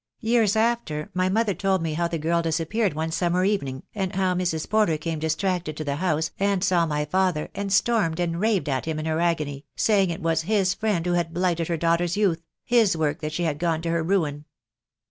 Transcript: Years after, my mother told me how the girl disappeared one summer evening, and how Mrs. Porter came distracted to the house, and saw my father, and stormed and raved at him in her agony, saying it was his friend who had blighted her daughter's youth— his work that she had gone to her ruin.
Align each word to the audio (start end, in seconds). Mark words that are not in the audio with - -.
Years 0.21 0.55
after, 0.55 1.11
my 1.13 1.29
mother 1.29 1.53
told 1.53 1.83
me 1.83 1.93
how 1.93 2.07
the 2.07 2.17
girl 2.17 2.41
disappeared 2.41 2.95
one 2.95 3.11
summer 3.11 3.45
evening, 3.45 3.83
and 3.93 4.15
how 4.15 4.33
Mrs. 4.33 4.67
Porter 4.67 4.97
came 4.97 5.19
distracted 5.19 5.77
to 5.77 5.83
the 5.83 5.97
house, 5.97 6.31
and 6.39 6.63
saw 6.63 6.87
my 6.87 7.05
father, 7.05 7.49
and 7.53 7.71
stormed 7.71 8.19
and 8.19 8.39
raved 8.39 8.67
at 8.67 8.85
him 8.85 8.97
in 8.97 9.05
her 9.05 9.19
agony, 9.19 9.63
saying 9.75 10.09
it 10.09 10.23
was 10.23 10.41
his 10.41 10.73
friend 10.73 11.05
who 11.05 11.13
had 11.13 11.35
blighted 11.35 11.67
her 11.67 11.77
daughter's 11.77 12.17
youth— 12.17 12.41
his 12.75 12.97
work 12.97 13.19
that 13.21 13.31
she 13.31 13.43
had 13.43 13.59
gone 13.59 13.83
to 13.83 13.91
her 13.91 14.01
ruin. 14.01 14.45